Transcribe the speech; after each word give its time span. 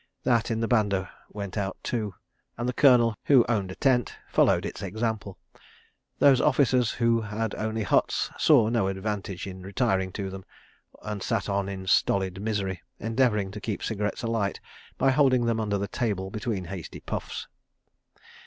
That 0.23 0.49
in 0.49 0.61
the 0.61 0.67
banda 0.67 1.11
went 1.29 1.59
out 1.59 1.77
too, 1.83 2.15
and 2.57 2.67
the 2.67 2.73
Colonel, 2.73 3.13
who 3.25 3.45
owned 3.47 3.69
a 3.69 3.75
tent, 3.75 4.15
followed 4.31 4.65
its 4.65 4.81
example. 4.81 5.37
Those 6.17 6.41
officers 6.41 6.93
who 6.93 7.21
had 7.21 7.53
only 7.53 7.83
huts 7.83 8.31
saw 8.35 8.69
no 8.69 8.87
advantage 8.87 9.45
in 9.45 9.61
retiring 9.61 10.11
to 10.13 10.31
them, 10.31 10.43
and 11.03 11.21
sat 11.21 11.47
on 11.49 11.69
in 11.69 11.85
stolid 11.85 12.41
misery, 12.41 12.81
endeavouring 12.99 13.51
to 13.51 13.61
keep 13.61 13.83
cigarettes 13.83 14.23
alight 14.23 14.59
by 14.97 15.11
holding 15.11 15.45
them 15.45 15.59
under 15.59 15.77
the 15.77 15.87
table 15.87 16.31
between 16.31 16.65
hasty 16.65 16.99
puffs. 17.01 17.47